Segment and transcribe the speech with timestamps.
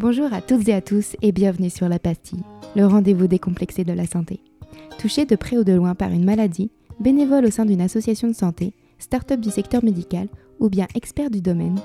[0.00, 2.42] Bonjour à toutes et à tous et bienvenue sur La Pastille,
[2.74, 4.40] le rendez-vous décomplexé de la santé.
[4.98, 8.32] Touché de près ou de loin par une maladie, bénévole au sein d'une association de
[8.32, 10.28] santé, start-up du secteur médical
[10.58, 11.78] ou bien expert du domaine,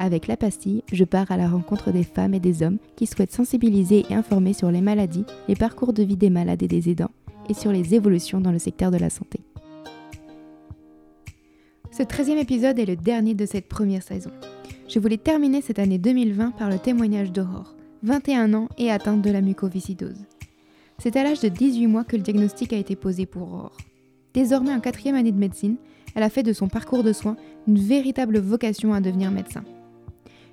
[0.00, 3.30] avec La Pastille, je pars à la rencontre des femmes et des hommes qui souhaitent
[3.30, 7.12] sensibiliser et informer sur les maladies, les parcours de vie des malades et des aidants
[7.48, 9.38] et sur les évolutions dans le secteur de la santé.
[11.92, 14.32] Ce 13e épisode est le dernier de cette première saison.
[14.90, 19.30] Je voulais terminer cette année 2020 par le témoignage d'Aurore, 21 ans et atteinte de
[19.30, 20.26] la mucoviscidose.
[20.98, 23.76] C'est à l'âge de 18 mois que le diagnostic a été posé pour Aurore.
[24.34, 25.76] Désormais en quatrième année de médecine,
[26.16, 27.36] elle a fait de son parcours de soins
[27.68, 29.62] une véritable vocation à devenir médecin.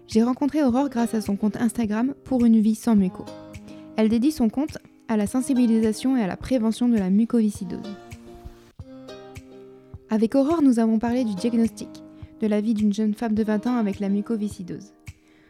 [0.08, 3.26] J'ai rencontré Aurore grâce à son compte Instagram pour une vie sans muco.
[3.96, 4.78] Elle dédie son compte
[5.08, 7.98] à la sensibilisation et à la prévention de la mucoviscidose.
[10.12, 11.90] Avec Aurore, nous avons parlé du diagnostic,
[12.42, 14.94] de la vie d'une jeune femme de 20 ans avec la mucoviscidose.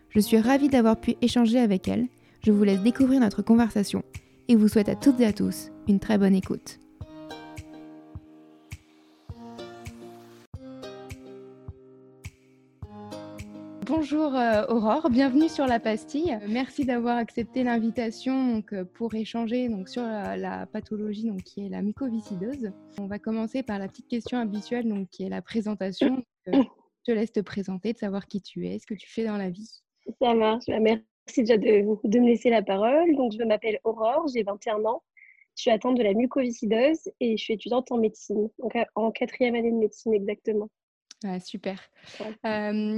[0.10, 2.08] Je suis ravie d'avoir pu échanger avec elle.
[2.44, 4.04] Je vous laisse découvrir notre conversation
[4.48, 6.80] et vous souhaite à toutes et à tous une très bonne écoute.
[13.88, 16.38] Bonjour euh, Aurore, bienvenue sur la pastille.
[16.50, 21.82] Merci d'avoir accepté l'invitation euh, pour échanger donc, sur la, pathologie donc, qui est la
[21.82, 22.74] mucoviscidose.
[23.00, 26.22] On va commencer par la petite question habituelle donc, qui est la présentation.
[26.50, 26.64] Euh,
[27.08, 29.50] te laisse te présenter, de savoir qui tu es, ce que tu fais dans la
[29.50, 29.82] vie.
[30.22, 30.66] Ça marche.
[30.68, 31.06] Bah, merci
[31.38, 33.16] déjà de, de me laisser la parole.
[33.16, 35.04] Donc, je m'appelle Aurore, j'ai 21 ans.
[35.56, 39.56] Je suis atteinte de la mucoviscidose et je suis étudiante en médecine, donc en quatrième
[39.56, 40.70] année de médecine exactement
[41.40, 41.80] super.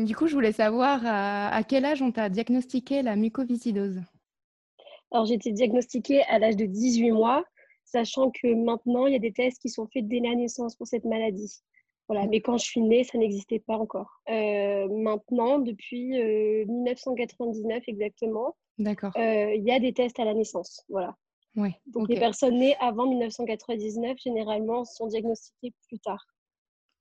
[0.05, 4.01] du coup, je voulais savoir à, quel âge on t'a diagnostiqué la mucoviscidose?
[5.11, 7.43] Alors, j'ai été diagnostiquée à l'âge de 18 mois,
[7.85, 10.85] sachant que maintenant, il y a des tests qui sont faits dès la naissance pour
[10.85, 11.61] cette maladie.
[12.09, 14.21] Voilà, mais quand je suis née, ça n'existait pas encore.
[14.27, 16.09] maintenant, depuis
[16.67, 19.11] 1999 exactement, D'accord.
[19.15, 20.83] il y a des tests à la naissance.
[20.89, 21.15] Voilà.
[21.55, 26.25] Ouais, Donc, les personnes nées avant 1999, généralement, sont diagnostiquées plus tard.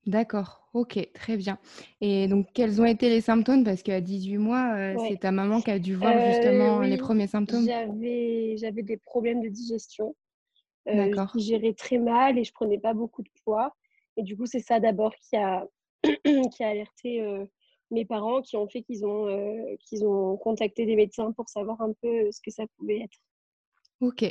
[0.07, 1.59] D'accord, ok, très bien.
[2.01, 3.63] Et donc, quels ont été les symptômes?
[3.63, 6.97] Parce qu'à 18 mois, euh, c'est ta maman qui a dû voir euh, justement les
[6.97, 7.67] premiers symptômes.
[7.67, 10.17] J'avais, j'avais des problèmes de digestion.
[10.89, 11.31] Euh, D'accord.
[11.35, 13.77] Je gérais très mal et je prenais pas beaucoup de poids.
[14.19, 15.67] Et du coup, c'est ça d'abord qui a,
[16.05, 17.25] qui a alerté
[17.91, 19.27] mes parents, qui ont fait qu'ils ont,
[19.81, 23.19] qu'ils ont contacté des médecins pour savoir un peu ce que ça pouvait être.
[24.01, 24.25] Ok,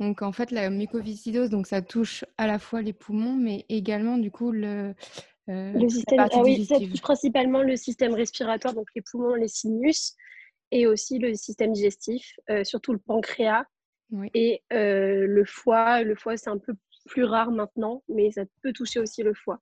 [0.00, 4.18] donc en fait la mucoviscidose, donc ça touche à la fois les poumons, mais également
[4.18, 4.94] du coup le,
[5.48, 6.26] euh, le système.
[6.32, 10.16] Ah oui, ça touche principalement le système respiratoire, donc les poumons, les sinus,
[10.72, 13.64] et aussi le système digestif, euh, surtout le pancréas
[14.34, 16.02] et euh, le foie.
[16.02, 16.74] Le foie c'est un peu
[17.06, 19.60] plus rare maintenant, mais ça peut toucher aussi le foie.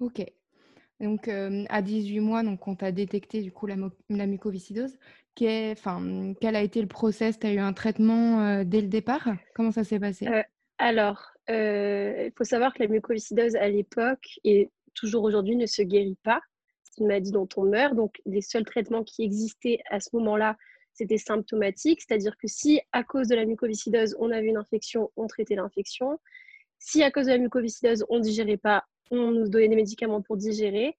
[0.00, 0.24] Ok,
[1.00, 3.76] donc, à 18 mois, donc, on t'a détecté du coup la,
[4.08, 4.98] la mucoviscidose.
[5.40, 7.38] Enfin, quel a été le process?
[7.38, 9.28] Tu as eu un traitement dès le départ?
[9.54, 10.26] Comment ça s'est passé?
[10.78, 16.16] Alors, il faut savoir que la mucoviscidose à l'époque et toujours aujourd'hui ne se guérit
[16.22, 16.40] pas.
[16.84, 17.94] C'est une maladie dont on meurt.
[17.94, 20.56] Donc, les seuls traitements qui existaient à ce moment-là,
[20.94, 25.26] c'était symptomatique, c'est-à-dire que si à cause de la mucoviscidose, on avait une infection, on
[25.26, 26.18] traitait l'infection.
[26.78, 30.22] Si à cause de la mucoviscidose, on ne digérait pas, on nous donnait des médicaments
[30.22, 30.96] pour digérer,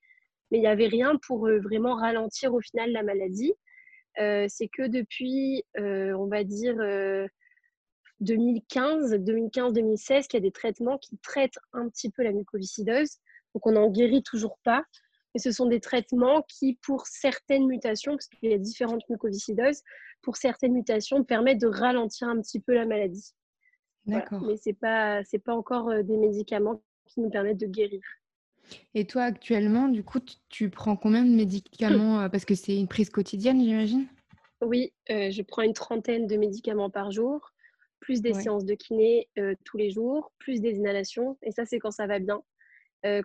[0.51, 3.53] mais il n'y avait rien pour euh, vraiment ralentir au final la maladie.
[4.19, 6.75] Euh, c'est que depuis, euh, on va dire,
[8.21, 13.17] 2015, 2015-2016, qu'il y a des traitements qui traitent un petit peu la mucoviscidose.
[13.53, 14.83] Donc on n'en guérit toujours pas,
[15.33, 19.83] mais ce sont des traitements qui, pour certaines mutations, parce qu'il y a différentes mucoviscidoses,
[20.21, 23.33] pour certaines mutations, permettent de ralentir un petit peu la maladie.
[24.07, 24.41] D'accord.
[24.41, 28.01] Mais ce n'est pas, pas encore des médicaments qui nous permettent de guérir.
[28.93, 30.19] Et toi, actuellement, du coup,
[30.49, 34.07] tu prends combien de médicaments Parce que c'est une prise quotidienne, j'imagine?
[34.61, 37.53] Oui, euh, je prends une trentaine de médicaments par jour,
[37.99, 41.37] plus des séances de kiné euh, tous les jours, plus des inhalations.
[41.43, 42.41] Et ça, c'est quand ça va bien.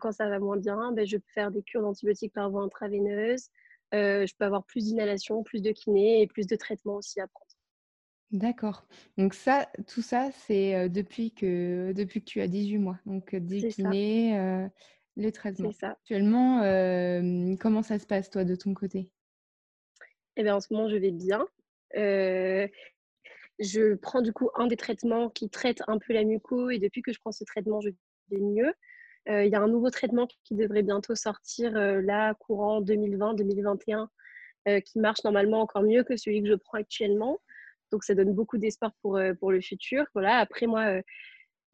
[0.00, 3.48] quand ça va moins bien, ben, je peux faire des cures d'antibiotiques par voie intraveineuse.
[3.92, 7.51] je peux avoir plus d'inhalation, plus de kiné et plus de traitements aussi à prendre.
[8.32, 8.86] D'accord.
[9.18, 12.98] Donc ça, tout ça, c'est depuis que depuis que tu as 18 mois.
[13.06, 14.68] Donc des kinés,
[15.16, 15.70] le traitement.
[15.70, 15.90] C'est ça.
[15.90, 16.60] Actuellement,
[17.60, 19.12] comment ça se passe toi de ton côté?
[20.36, 21.46] Eh bien, en ce moment, je vais bien.
[23.58, 27.02] je prends du coup un des traitements qui traite un peu la muco et depuis
[27.02, 27.90] que je prends ce traitement, je
[28.30, 28.72] vais mieux.
[29.28, 34.08] Il y a un nouveau traitement qui devrait bientôt sortir là, courant 2020-2021,
[34.84, 37.40] qui marche normalement encore mieux que celui que je prends actuellement.
[37.92, 40.04] Donc, ça donne beaucoup d'espoir pour, euh, pour le futur.
[40.14, 40.38] Voilà.
[40.38, 41.02] Après, moi, euh,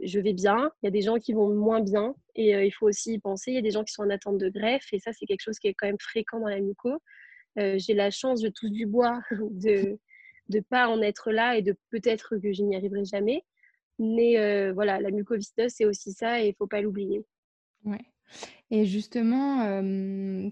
[0.00, 0.70] je vais bien.
[0.82, 3.18] Il y a des gens qui vont moins bien et euh, il faut aussi y
[3.18, 3.52] penser.
[3.52, 5.42] Il y a des gens qui sont en attente de greffe et ça, c'est quelque
[5.42, 6.90] chose qui est quand même fréquent dans la muco.
[7.56, 9.20] J'ai la chance, je touche du bois,
[9.50, 9.98] de
[10.48, 13.44] de pas en être là et de peut-être que je n'y arriverai jamais.
[13.98, 17.26] Mais voilà, la mucoviscidose, c'est aussi ça et il ne faut pas l'oublier.
[17.84, 17.98] Ouais.
[18.70, 19.80] Et justement,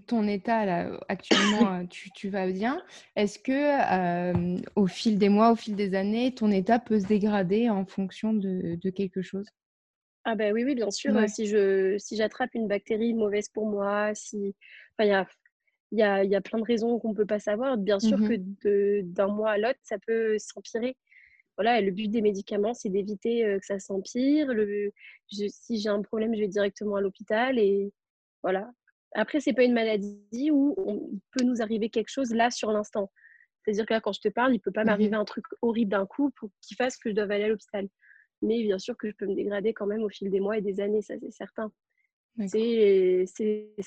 [0.07, 2.81] ton état là, actuellement, tu, tu vas bien.
[3.15, 7.69] Est-ce que au fil des mois, au fil des années, ton état peut se dégrader
[7.69, 9.45] en fonction de, de quelque chose?
[10.25, 11.13] Ah ben oui, oui, bien sûr.
[11.29, 14.55] Si je si j'attrape une bactérie mauvaise pour moi, si
[14.99, 15.25] il y a
[15.93, 17.77] y a, y a plein de raisons qu'on ne peut pas savoir.
[17.77, 20.97] Bien sûr mmh que d'un mois à l'autre, ça peut s'empirer.
[21.57, 24.51] Voilà, le but des médicaments, c'est d'éviter que ça s'empire.
[25.27, 27.91] si j'ai un problème, je vais directement à l'hôpital et
[28.43, 28.69] voilà.
[29.15, 30.75] Après, c'est pas une maladie où
[31.11, 33.11] il peut nous arriver quelque chose là sur l'instant.
[33.63, 35.91] C'est-à-dire que là, quand je te parle, il peut pas mmh m'arriver un truc horrible
[35.91, 37.87] d'un coup pour qu'il fasse que je doive aller à l'hôpital.
[38.41, 40.61] Mais bien sûr que je peux me dégrader quand même au fil des mois et
[40.61, 41.71] des années, ça c'est certain.
[42.47, 43.25] C'est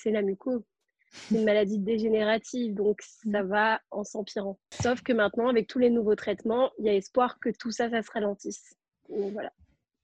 [0.07, 0.65] la muco
[1.11, 3.47] c'est une maladie dégénérative, donc ça mmh.
[3.49, 4.59] va en s'empirant.
[4.81, 7.91] Sauf que maintenant, avec tous les nouveaux traitements, il y a espoir que tout ça,
[7.91, 8.75] ça se ralentisse.
[9.09, 9.53] Donc voilà.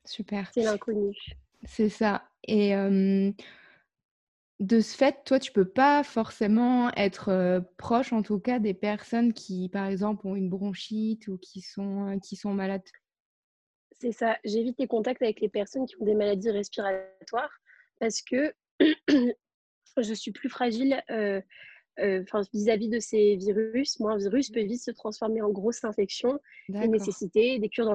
[0.04, 0.50] Super.
[0.52, 1.16] C'est l'inconnu.
[1.64, 2.28] C'est ça.
[2.46, 2.74] Et
[4.60, 9.32] de ce fait, toi, tu peux pas forcément être proche, en tout cas, des personnes
[9.32, 12.82] qui, par exemple, ont une bronchite ou qui sont, qui sont malades?
[14.00, 14.38] C'est ça.
[14.44, 17.52] J'évite les contacts avec les personnes qui ont des maladies respiratoires
[17.98, 18.54] parce que
[20.02, 21.40] je suis plus fragile euh,
[21.98, 23.98] euh, vis-à-vis de ces virus.
[24.00, 26.38] Moi, un virus peut vite se transformer en grosse infection
[26.69, 27.94] et nécessiter des cures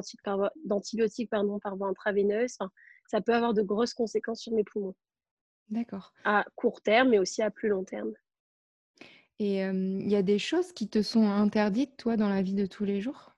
[0.66, 2.58] d'antibiotiques pardon, par voie intraveineuse.
[3.08, 4.96] ça peut avoir de grosses conséquences sur mes poumons.
[5.70, 6.14] D'accord.
[6.24, 8.14] À court terme, mais aussi à plus long terme.
[9.40, 12.66] Et il y a des choses qui te sont interdites, toi, dans la vie de
[12.66, 13.36] tous les jours?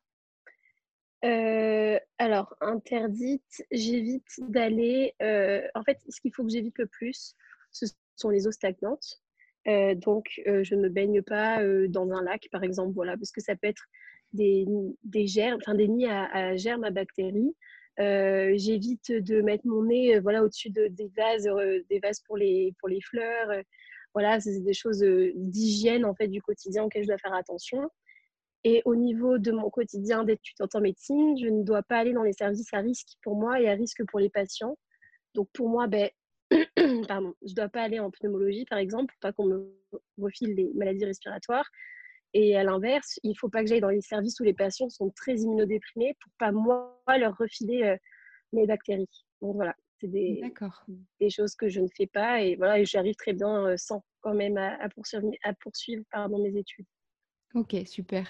[1.24, 5.13] Euh, alors, interdite, j'évite d'aller.
[5.75, 7.36] en fait, ce qu'il faut que j'évite le plus,
[7.71, 9.21] ce sont les eaux stagnantes.
[9.68, 13.31] Euh, donc, euh, je ne baigne pas euh, dans un lac, par exemple, voilà, parce
[13.31, 13.83] que ça peut être
[14.33, 14.65] des,
[15.04, 17.56] des germes, enfin des nids à, germes, à bactéries.
[17.98, 21.48] J'évite de mettre mon nez, voilà, au-dessus de, des vases,
[21.89, 23.63] des vases pour les pour les fleurs.
[24.13, 25.04] voilà, c'est des choses
[25.36, 27.89] d'hygiène en fait du quotidien auxquelles je dois faire attention.
[28.63, 32.24] Et au niveau de mon quotidien d'étudiante en médecine, je ne dois pas aller dans
[32.24, 34.77] les services à risque pour moi et à risque pour les patients.
[35.36, 36.09] Donc pour moi, ben,
[37.07, 39.73] pardon, je ne dois pas aller en pneumologie, par exemple, pour pas qu'on me
[40.17, 41.69] refile des maladies respiratoires.
[42.33, 44.89] Et à l'inverse, il ne faut pas que j'aille dans les services où les patients
[44.89, 47.97] sont très immunodéprimés pour pas moi leur refiler euh,
[48.53, 49.07] mes bactéries.
[49.41, 50.41] Donc voilà, c'est des,
[51.19, 54.33] des, choses que je ne fais pas et voilà, j'arrive très bien euh, sans quand
[54.33, 56.85] même à, poursuivre, à poursuivre pardon, mes études.
[57.55, 58.27] Ok, super.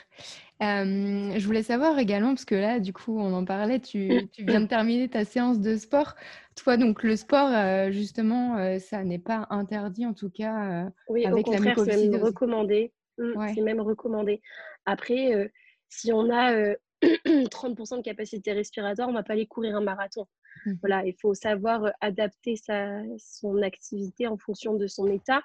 [0.60, 4.60] je voulais savoir également, parce que là, du coup, on en parlait, tu, tu viens
[4.60, 6.16] de terminer ta séance de sport.
[6.56, 7.50] Toi, donc le sport,
[7.92, 12.92] justement, ça n'est pas interdit, en tout cas, oui, avec au contraire, c'est même recommandé.
[13.18, 14.42] Mmh, c'est même recommandé.
[14.86, 15.52] Après,
[15.88, 20.28] si on a 30% de capacité respiratoire, on ne va pas aller courir un marathon.
[20.66, 25.42] Mmh voilà, il faut savoir adapter sa, son activité en fonction de son état.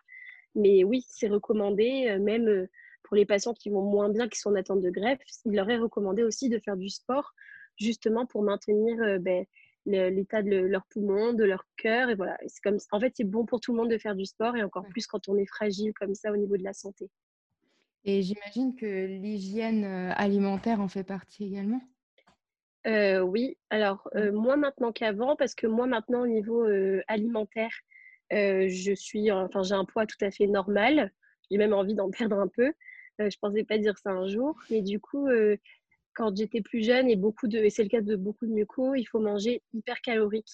[0.55, 2.67] Mais oui, c'est recommandé, même
[3.09, 5.69] pour les patients qui vont moins bien, qui sont en attente de greffe, il leur
[5.71, 7.33] est recommandé aussi de faire du sport,
[7.77, 9.47] justement pour maintenir euh, ben,
[9.87, 12.11] l'état de leurs poumons, de leur cœur.
[12.11, 14.27] Et voilà, c'est comme, en fait, c'est bon pour tout le monde de faire du
[14.27, 17.11] sport et encore plus quand on est fragile comme ça au niveau de la santé.
[18.05, 21.81] Et j'imagine que l'hygiène euh, alimentaire en fait partie également?
[22.87, 26.65] Euh, oui, alors moins maintenant qu'avant, parce que moi maintenant au niveau
[27.09, 27.73] alimentaire,
[28.31, 31.13] je suis, enfin j'ai un poids tout à fait normal.
[31.51, 32.73] J'ai même envie d'en perdre un peu.
[33.21, 35.57] Euh, je pensais pas dire ça un jour, mais du coup, euh,
[36.15, 38.95] quand j'étais plus jeune et beaucoup de, et c'est le cas de beaucoup de mucos,
[38.95, 40.51] il faut manger hyper calorique,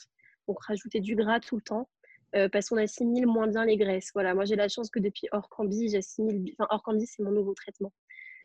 [0.49, 1.89] donc rajouter du gras tout le temps.
[2.35, 4.11] Euh, parce qu'on assimile moins bien les graisses.
[4.13, 7.93] Voilà, moi j'ai la chance que depuis Orcambi, j'assimile, enfin Orcambi c'est mon nouveau traitement,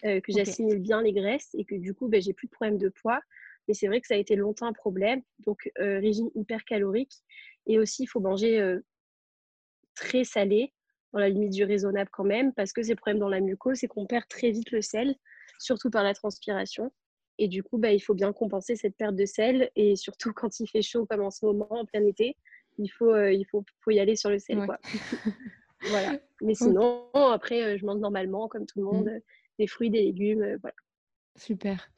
[0.03, 2.89] que j'assimile bien les graisses et que du coup ben, j'ai plus de problème de
[2.89, 3.19] poids.
[3.67, 5.23] Mais c'est vrai que ça a été longtemps un problème.
[5.39, 7.13] Donc régime hyper calorique
[7.65, 8.77] et aussi il faut manger
[9.95, 10.71] très salé
[11.13, 13.79] dans la limite du raisonnable quand même, parce que c'est le problème dans la mucose,
[13.79, 15.15] c'est qu'on perd très vite le sel,
[15.59, 16.91] surtout par la transpiration.
[17.39, 19.71] Et du coup, bah, il faut bien compenser cette perte de sel.
[19.75, 22.35] Et surtout quand il fait chaud, comme en ce moment, en plein été,
[22.77, 24.57] il faut, euh, il faut, faut, y aller sur le sel.
[24.65, 24.77] Quoi.
[25.89, 26.19] voilà.
[26.41, 29.19] Mais sinon, après, euh, je mange normalement, comme tout le monde, mmh.
[29.57, 30.43] des fruits, des légumes.
[30.43, 30.75] Euh, voilà.
[31.35, 31.89] Super.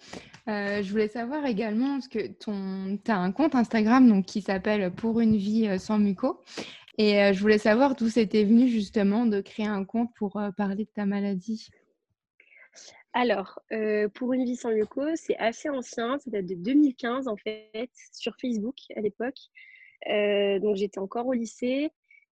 [0.45, 5.19] je voulais savoir également, parce que tu as un compte Instagram donc, qui s'appelle Pour
[5.19, 6.43] une vie sans muco.
[7.01, 10.51] Et euh, je voulais savoir d'où c'était venu justement de créer un compte pour euh,
[10.51, 11.67] parler de ta maladie.
[13.13, 17.37] Alors, euh, pour une vie sans mucose, c'est assez ancien, ça date de 2015 en
[17.37, 19.39] fait, sur Facebook à l'époque.
[20.61, 21.89] donc j'étais encore au lycée,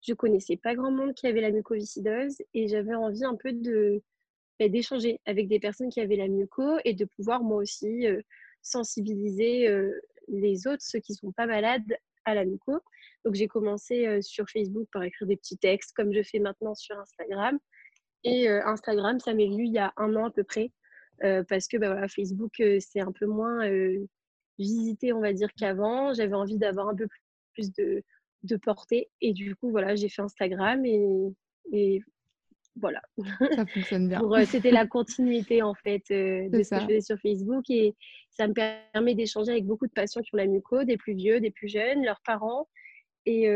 [0.07, 4.03] je connaissais pas grand monde qui avait la mucoviscidose et j'avais envie un peu de,
[4.59, 8.05] bah, d'échanger avec des personnes qui avaient la muco et de pouvoir moi aussi
[8.61, 9.67] sensibiliser
[10.27, 12.79] les autres, ceux qui sont pas malades, à la muco.
[13.25, 16.97] Donc j'ai commencé sur Facebook par écrire des petits textes comme je fais maintenant sur
[16.97, 17.59] Instagram.
[18.23, 20.71] Et Instagram, ça m'est venu il y a un an à peu près
[21.21, 23.67] parce que bah, voilà, Facebook, c'est un peu moins
[24.57, 26.13] visité, on va dire, qu'avant.
[26.13, 27.07] J'avais envie d'avoir un peu
[27.53, 28.03] plus de,
[28.43, 29.09] de portée.
[29.21, 31.33] Et du coup, voilà, j'ai fait Instagram et,
[31.71, 32.01] et
[32.75, 33.01] voilà.
[33.55, 34.21] Ça fonctionne bien.
[34.45, 37.95] C'était la continuité en fait de ce que je faisais sur Facebook et
[38.29, 41.39] ça me permet d'échanger avec beaucoup de patients qui ont la muco, des plus vieux,
[41.39, 42.67] des plus jeunes, leurs parents.
[43.31, 43.47] Et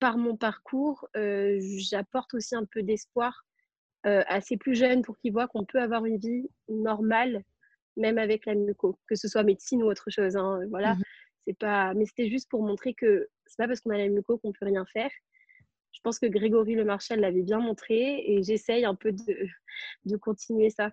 [0.00, 3.44] par mon parcours, j'apporte aussi un peu d'espoir
[4.04, 7.42] à ces plus jeunes pour qu'ils voient qu'on peut avoir une vie normale
[7.96, 10.36] même avec la muco, que ce soit médecine ou autre chose.
[10.36, 11.02] Hein, voilà, mmh
[11.46, 11.92] c'est pas.
[11.94, 14.64] Mais c'était juste pour montrer que c'est pas parce qu'on a la muco qu'on peut
[14.64, 15.10] rien faire.
[15.92, 19.46] Je pense que Grégory Le Marchal l'avait bien montré et j'essaye un peu de,
[20.06, 20.90] de continuer ça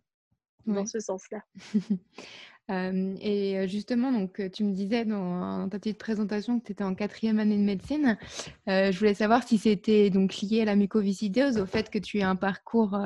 [0.66, 1.44] dans ce sens-là.
[3.22, 7.40] et justement, donc, tu me disais dans, ta petite présentation que tu étais en quatrième
[7.40, 8.18] année de médecine.
[8.68, 12.24] je voulais savoir si c'était donc lié à la mucoviscidose, au fait que tu aies
[12.24, 12.98] un parcours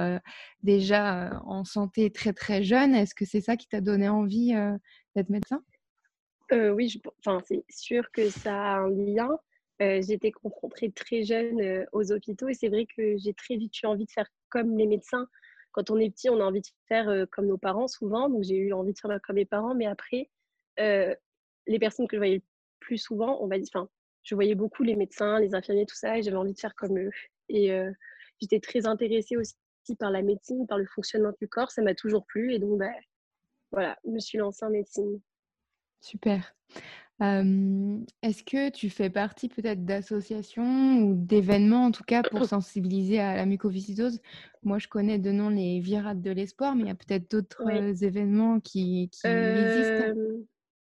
[0.61, 2.93] déjà en santé très très jeune.
[2.93, 4.53] Est-ce que c'est ça qui t'a donné envie
[5.15, 5.63] d'être médecin?
[6.51, 9.29] Oui, enfin, c'est sûr que ça a un lien.
[9.79, 14.05] J'étais confrontée très jeune aux hôpitaux et c'est vrai que j'ai très vite eu envie
[14.05, 15.27] de faire comme les médecins
[15.75, 18.29] quand on est petit, on a envie de faire comme nos parents souvent.
[18.29, 19.75] Donc, j'ai eu envie de faire comme mes parents.
[19.75, 20.29] Mais après,
[20.77, 22.43] les personnes que je voyais le
[22.79, 23.89] plus souvent, on enfin,
[24.23, 26.97] je voyais beaucoup les médecins, les infirmiers, tout ça, et j'avais envie de faire comme
[26.97, 27.11] eux.
[27.49, 27.77] Et
[28.39, 29.53] j'étais très intéressée aussi
[29.99, 31.71] par la médecine, par le fonctionnement du corps.
[31.71, 32.53] Ça m'a toujours plu.
[32.53, 32.93] Et donc, bah,
[33.73, 35.19] voilà, je me suis lancée en médecine.
[35.99, 36.55] Super.
[37.19, 43.35] Est-ce que tu fais partie peut-être d'associations ou d'événements, en tout cas, pour sensibiliser à
[43.35, 44.21] la mucoviscidose?
[44.63, 48.03] Moi, je connais de nom les Virades de l'Espoir, mais il y a peut-être d'autres
[48.03, 50.13] événements qui, existent.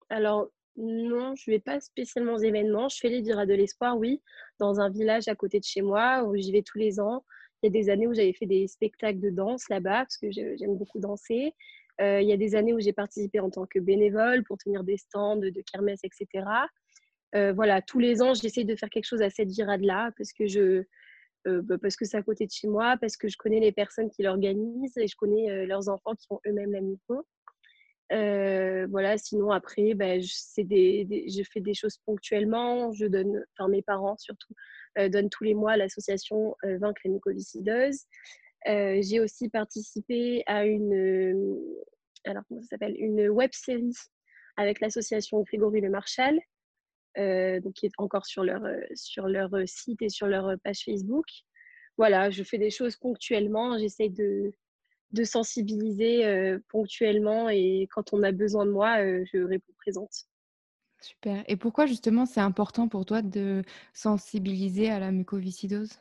[0.09, 2.89] Alors, non, je ne vais pas spécialement aux événements.
[2.89, 4.21] Je fais les Virades de l'Espoir, oui,
[4.59, 7.23] dans un village à côté de chez moi, où j'y vais tous les ans.
[7.61, 10.29] Il y a des années où j'avais fait des spectacles de danse là-bas, parce que
[10.31, 11.53] j'aime beaucoup danser.
[12.01, 14.83] Euh, il y a des années où j'ai participé en tant que bénévole pour tenir
[14.83, 16.45] des stands de, kermesse, etc.
[17.35, 20.47] Euh, voilà, tous les ans, j'essaie de faire quelque chose à cette virade-là parce que
[20.47, 20.83] je,
[21.47, 23.71] euh, bah, parce que c'est à côté de chez moi, parce que je connais les
[23.71, 27.25] personnes qui l'organisent et je connais leurs enfants qui ont eux-mêmes la muco.
[28.89, 32.91] voilà, sinon après, bah, je, des, je fais des choses ponctuellement.
[32.91, 34.53] Je donne, enfin mes parents surtout,
[35.09, 38.05] donnent tous les mois à l'association Vaincre la mucoviscidose.
[38.67, 41.83] Euh, j'ai aussi participé à une, euh,
[42.25, 43.93] alors comment ça s'appelle, une web série
[44.57, 46.39] avec l'association Grégory Le Marchal,
[47.17, 48.63] euh, donc qui est encore sur leur,
[48.95, 51.25] sur leur site et sur leur page Facebook.
[51.97, 54.51] Voilà, je fais des choses ponctuellement, j'essaie de,
[55.11, 60.25] de sensibiliser ponctuellement et quand on a besoin de moi, je réponds présente.
[61.01, 61.43] Super.
[61.47, 65.99] Et pourquoi justement c'est important pour toi de sensibiliser à la mucoviscidose?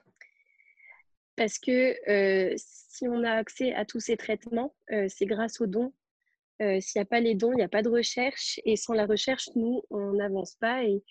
[1.36, 4.74] Parce que si on a accès à tous ces traitements,
[5.08, 5.92] c'est grâce aux dons.
[6.60, 8.60] S'il n'y a pas les dons, il n'y a pas de recherche.
[8.64, 11.02] Et sans la recherche, nous, on n'avance pas et,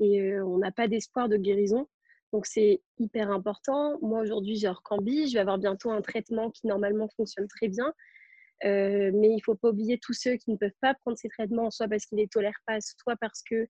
[0.00, 1.88] et on n'a pas d'espoir de guérison.
[2.32, 3.98] Donc, c'est hyper important.
[4.02, 5.28] Moi, aujourd'hui, j'ai Orcambi.
[5.28, 7.92] Je vais avoir bientôt un traitement qui, normalement, fonctionne très bien.
[8.62, 11.70] mais il ne faut pas oublier tous ceux qui ne peuvent pas prendre ces traitements,
[11.70, 13.68] soit parce qu'ils ne les tolèrent pas, soit parce qu'ils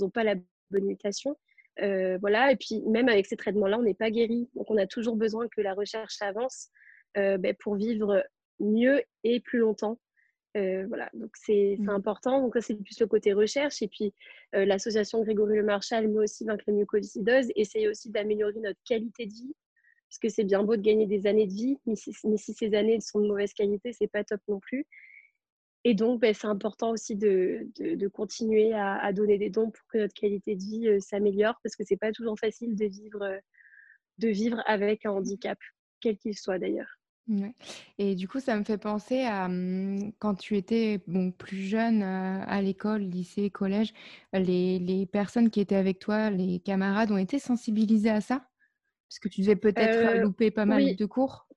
[0.00, 0.34] n'ont pas la
[0.70, 1.36] bonne mutation.
[1.80, 4.48] Euh, voilà, et puis même avec ces traitements-là, on n'est pas guéri.
[4.54, 6.68] Donc on a toujours besoin que la recherche avance
[7.16, 8.24] euh, ben, pour vivre
[8.60, 9.98] mieux et plus longtemps.
[10.56, 11.88] Euh, voilà, donc c'est mmh.
[11.90, 12.40] important.
[12.42, 13.82] Donc ça, c'est plus le côté recherche.
[13.82, 14.12] Et puis
[14.52, 19.32] l'association Grégory Le Marchal, mais aussi Vaincre la mucoviscidose, essaye aussi d'améliorer notre qualité de
[19.32, 19.54] vie.
[20.08, 22.54] Parce que c'est bien beau de gagner des années de vie, mais si, mais si
[22.54, 24.86] ces années sont de mauvaise qualité, c'est pas top non plus.
[25.84, 29.98] Et donc, ben, c'est important aussi de, de, continuer à, donner des dons pour que
[29.98, 33.38] notre qualité de vie euh, s'améliore, parce que c'est pas toujours facile de vivre, euh,
[34.18, 35.58] de vivre avec un handicap,
[36.00, 36.98] quel qu'il soit d'ailleurs.
[37.98, 42.02] Et du coup, ça me fait penser à hum, quand tu étais bon, plus jeune
[42.02, 43.92] euh, à l'école, lycée, collège,
[44.32, 48.46] les, les, personnes qui étaient avec toi, les camarades, ont été sensibilisées à ça?
[49.08, 51.47] Parce que tu devais peut-être louper pas mal de cours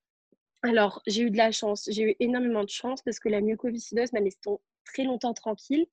[0.63, 1.89] alors, j'ai eu de la chance.
[1.91, 4.37] J'ai eu énormément de chance parce que la mucoviscidose m'a laissé
[4.85, 5.87] très longtemps tranquille.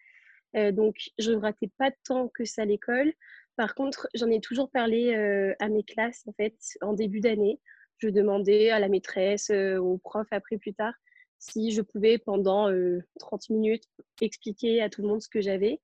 [0.57, 3.13] Euh, donc, je ne ratais pas tant que ça à l'école.
[3.57, 7.61] Par contre, j'en ai toujours parlé euh, à mes classes, en fait, en début d'année.
[7.99, 10.95] Je demandais à la maîtresse, euh, au prof après, plus tard,
[11.39, 12.71] si je pouvais, pendant
[13.19, 13.85] 30 minutes,
[14.21, 15.81] expliquer à tout le monde ce que j'avais.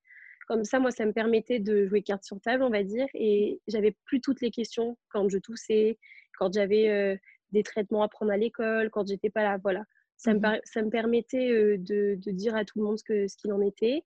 [0.46, 3.60] Comme ça, moi, ça me permettait de jouer carte sur table, on va dire, et
[3.66, 5.98] j'avais plus toutes les questions quand je toussais,
[6.38, 7.18] quand j'avais
[7.52, 9.58] des traitements à prendre à l'école quand j'étais pas là.
[9.62, 9.84] Voilà.
[10.16, 11.48] Ça, me, mmh ça me permettait
[11.78, 14.02] de, de, dire à tout le monde ce qu'il ce en était.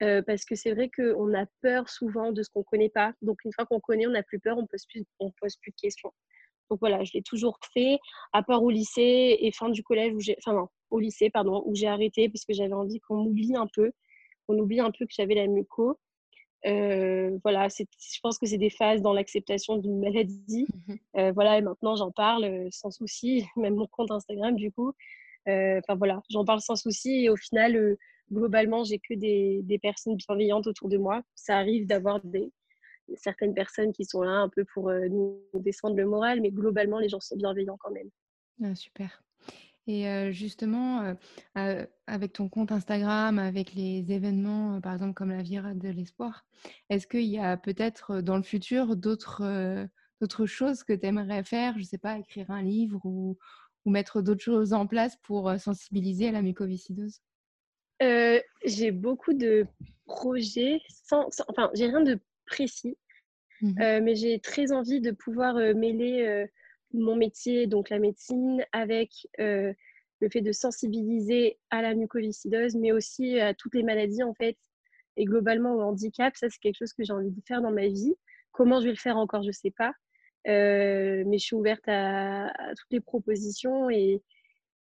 [0.00, 3.12] parce que c'est vrai qu'on a peur souvent de ce qu'on ne connaît pas.
[3.22, 5.56] Donc, une fois qu'on connaît, on n'a plus peur, on ne pose, plus, on pose
[5.56, 6.12] plus de questions.
[6.70, 7.98] Donc voilà, je l'ai toujours fait,
[8.32, 11.62] à part au lycée et fin du collège, où j'ai, enfin non, au lycée, pardon,
[11.66, 13.92] où j'ai arrêté parce que j'avais envie qu'on oublie un peu,
[14.46, 15.98] qu'on oublie un peu que j'avais la muco.
[16.66, 20.66] Euh, voilà, je pense que c'est des phases dans l'acceptation d'une maladie.
[20.88, 24.72] Mmh euh, voilà, et maintenant j'en parle euh, sans souci, même mon compte Instagram du
[24.72, 24.92] coup.
[25.46, 27.98] Enfin voilà, j'en parle sans souci et au final,
[28.32, 31.22] globalement, j'ai que des, des, personnes bienveillantes autour de moi.
[31.34, 32.50] Ça arrive d'avoir des,
[33.16, 37.10] certaines personnes qui sont là un peu pour nous descendre le moral, mais globalement, les
[37.10, 38.08] gens sont bienveillants quand même.
[38.62, 39.22] Ah, super.
[39.86, 41.14] Et justement,
[41.54, 46.46] avec ton compte Instagram, avec les événements, par exemple comme la Virade de l'Espoir,
[46.88, 49.86] est-ce qu'il y a peut-être dans le futur d'autres
[50.20, 51.74] d'autres choses que tu aimerais faire?
[51.74, 53.36] Je ne sais pas, écrire un livre ou,
[53.84, 57.20] ou mettre d'autres choses en place pour sensibiliser à la mucoviscidose?
[58.00, 59.66] J'ai beaucoup de
[60.06, 62.96] projets, sans, enfin, j'ai rien de précis,
[63.60, 63.72] mmh
[64.02, 66.46] mais j'ai très envie de pouvoir mêler
[66.94, 69.10] mon métier, donc la médecine, avec
[69.40, 69.72] euh,
[70.20, 74.56] le fait de sensibiliser à la mucoviscidose, mais aussi à toutes les maladies en fait,
[75.16, 76.36] et globalement au handicap.
[76.36, 78.14] Ça, c'est quelque chose que j'ai envie de faire dans ma vie.
[78.52, 79.92] Comment je vais le faire encore, je ne sais pas.
[80.46, 84.22] Euh, mais je suis ouverte à, toutes les propositions et,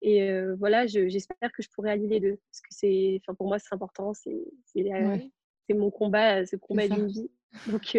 [0.02, 2.38] et euh, voilà, j'espère que je pourrai allier les deux.
[2.50, 4.12] Parce que c'est, enfin, pour moi, c'est important.
[4.14, 4.34] C'est
[5.70, 7.30] mon combat, ce combat d'une vie.
[7.66, 7.96] Donc,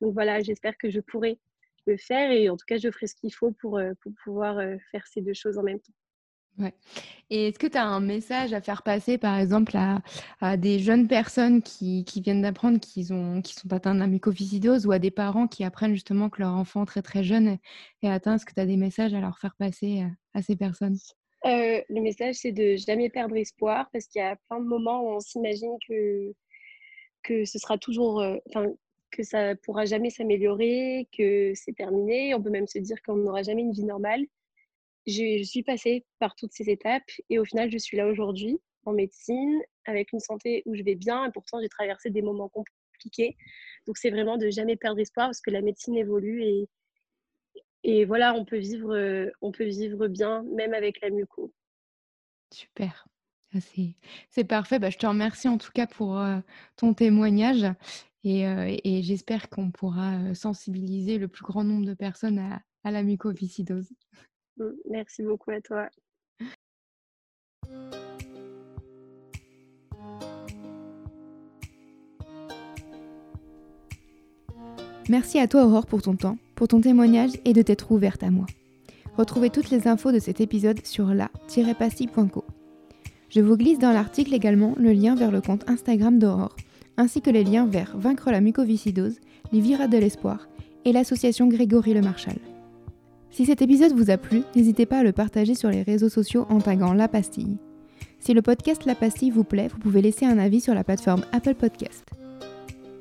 [0.00, 1.38] donc voilà, j'espère que je pourrai
[1.86, 4.58] le faire et en tout cas, je ferai ce qu'il faut pour, euh, pour pouvoir
[4.58, 5.92] euh, faire ces deux choses en même temps.
[6.56, 6.72] Ouais.
[7.30, 10.02] Et est-ce que tu as un message à faire passer, par exemple, à,
[10.40, 13.08] à des jeunes personnes qui, qui viennent d'apprendre qu'ils
[13.42, 16.52] qui sont atteints de la mucoviscidose ou à des parents qui apprennent justement que leur
[16.52, 17.58] enfant très très jeune
[18.02, 18.36] est, atteint?
[18.36, 20.96] Est-ce que tu as des messages à leur faire passer à, euh, à ces personnes?
[21.44, 25.02] Euh, Le message, c'est de jamais perdre espoir parce qu'il y a plein de moments
[25.02, 26.32] où on s'imagine que,
[27.24, 28.72] que ce sera toujours, enfin,
[29.14, 32.34] que ça pourra jamais s'améliorer, que c'est terminé.
[32.34, 34.24] On peut même se dire qu'on n'aura jamais une vie normale.
[35.06, 38.92] Je, suis passée par toutes ces étapes et au final, je suis là aujourd'hui en
[38.92, 43.36] médecine avec une santé où je vais bien et pourtant j'ai traversé des moments compliqués.
[43.86, 46.66] Donc c'est vraiment de jamais perdre espoir parce que la médecine évolue
[47.84, 51.52] et, voilà, on peut vivre, on peut vivre bien même avec la muco.
[52.50, 53.06] Super.
[53.54, 53.58] Ah,
[54.30, 54.78] c'est parfait.
[54.78, 56.20] Bah, je te remercie en tout cas pour
[56.76, 57.66] ton témoignage
[58.24, 63.90] et, j'espère qu'on pourra sensibiliser le plus grand nombre de personnes à, la mucoviscidose.
[64.58, 65.88] Mmh, merci beaucoup à toi.
[75.10, 78.30] Merci à toi Aurore pour ton temps, pour ton témoignage et de t'être ouverte à
[78.30, 78.46] moi.
[79.18, 82.44] Retrouvez toutes les infos de cet épisode sur la-pastille.co.
[83.28, 86.56] Je vous glisse dans l'article également le lien vers le compte Instagram d'Aurore
[86.96, 89.18] ainsi que les liens vers Vaincre la mucoviscidose,
[89.52, 90.48] les Virades de l'espoir
[90.84, 92.36] et l'association Grégory Le Marchal.
[93.30, 96.46] Si cet épisode vous a plu, n'hésitez pas à le partager sur les réseaux sociaux
[96.50, 97.58] en taguant La Pastille.
[98.20, 101.24] Si le podcast La Pastille vous plaît, vous pouvez laisser un avis sur la plateforme
[101.32, 102.04] Apple Podcast.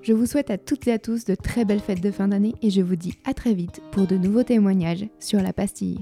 [0.01, 2.55] Je vous souhaite à toutes et à tous de très belles fêtes de fin d'année
[2.61, 5.99] et je vous dis à très vite pour de nouveaux témoignages sur La Pastille.